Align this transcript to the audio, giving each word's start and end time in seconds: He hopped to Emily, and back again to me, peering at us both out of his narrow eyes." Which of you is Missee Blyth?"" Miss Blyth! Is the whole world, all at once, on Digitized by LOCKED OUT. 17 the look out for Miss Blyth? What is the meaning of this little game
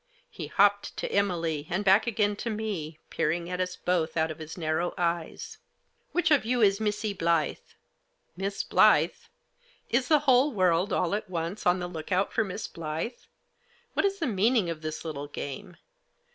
He 0.31 0.47
hopped 0.47 0.97
to 0.97 1.11
Emily, 1.11 1.67
and 1.69 1.85
back 1.85 2.07
again 2.07 2.35
to 2.37 2.49
me, 2.49 2.97
peering 3.11 3.51
at 3.51 3.61
us 3.61 3.75
both 3.75 4.17
out 4.17 4.31
of 4.31 4.39
his 4.39 4.57
narrow 4.57 4.95
eyes." 4.97 5.59
Which 6.11 6.31
of 6.31 6.43
you 6.43 6.59
is 6.63 6.79
Missee 6.79 7.13
Blyth?"" 7.13 7.75
Miss 8.35 8.63
Blyth! 8.63 9.29
Is 9.91 10.07
the 10.07 10.17
whole 10.25 10.53
world, 10.53 10.91
all 10.91 11.13
at 11.13 11.29
once, 11.29 11.67
on 11.67 11.75
Digitized 11.75 11.79
by 11.79 11.85
LOCKED 11.85 11.85
OUT. 11.85 11.93
17 11.93 11.93
the 11.93 11.99
look 11.99 12.11
out 12.11 12.33
for 12.33 12.43
Miss 12.43 12.67
Blyth? 12.67 13.27
What 13.93 14.05
is 14.05 14.17
the 14.17 14.25
meaning 14.25 14.71
of 14.71 14.81
this 14.81 15.05
little 15.05 15.27
game 15.27 15.77